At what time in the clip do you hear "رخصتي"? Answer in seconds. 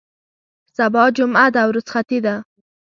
1.77-2.19